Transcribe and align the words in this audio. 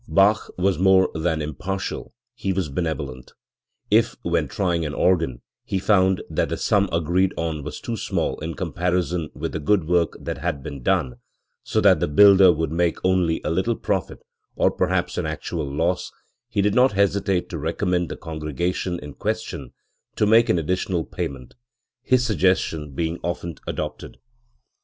Bach 0.07 0.49
was 0.57 0.79
more 0.79 1.11
than 1.13 1.43
impartial: 1.43 2.11
he 2.33 2.51
was 2.51 2.69
benevolent. 2.69 3.33
If, 3.91 4.15
when 4.23 4.47
trying 4.47 4.83
an 4.83 4.95
organ, 4.95 5.43
he 5.63 5.77
found 5.77 6.23
that 6.27 6.49
the 6.49 6.57
sum 6.57 6.89
agreed 6.91 7.35
on 7.37 7.61
was 7.63 7.79
too 7.79 7.95
small 7.95 8.39
in 8.39 8.55
comparison 8.55 9.29
with 9.35 9.51
the 9.51 9.59
good 9.59 9.87
work 9.87 10.17
that 10.19 10.39
had 10.39 10.63
been 10.63 10.81
done, 10.81 11.17
so 11.61 11.79
that 11.81 11.99
the 11.99 12.07
builder 12.07 12.51
would 12.51 12.71
make 12.71 12.97
only 13.05 13.41
a 13.43 13.51
little 13.51 13.75
profit 13.75 14.23
or 14.55 14.71
perhaps 14.71 15.19
an 15.19 15.27
actual 15.27 15.71
loss, 15.71 16.11
he 16.49 16.63
did 16.63 16.73
not 16.73 16.93
hesitate 16.93 17.47
to 17.49 17.59
recommend 17.59 18.09
the 18.09 18.17
congregation 18.17 18.97
in 19.03 19.13
question 19.13 19.69
to 20.15 20.25
make 20.25 20.49
an 20.49 20.57
additional 20.57 21.05
payment, 21.05 21.53
his 22.01 22.25
suggestion 22.25 22.95
being 22.95 23.19
often 23.21 23.53
adopted*. 23.67 24.17